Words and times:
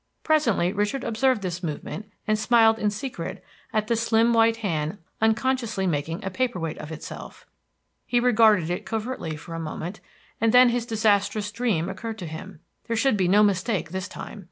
Presently 0.23 0.73
Richard 0.73 1.03
observed 1.03 1.43
this 1.43 1.61
movement 1.61 2.09
and 2.27 2.39
smiled 2.39 2.79
in 2.79 2.89
secret 2.89 3.43
at 3.71 3.85
the 3.85 3.95
slim 3.95 4.33
white 4.33 4.55
hand 4.55 4.97
unconsciously 5.21 5.85
making 5.85 6.23
a 6.25 6.31
paper 6.31 6.59
weight 6.59 6.79
of 6.79 6.91
itself. 6.91 7.45
He 8.07 8.19
regarded 8.19 8.71
it 8.71 8.83
covertly 8.83 9.35
for 9.37 9.53
a 9.53 9.59
moment, 9.59 9.99
and 10.41 10.51
then 10.51 10.69
his 10.69 10.87
disastrous 10.87 11.51
dream 11.51 11.87
occurred 11.87 12.17
to 12.17 12.25
him. 12.25 12.61
There 12.87 12.97
should 12.97 13.15
be 13.15 13.27
no 13.27 13.43
mistake 13.43 13.91
this 13.91 14.07
time. 14.07 14.39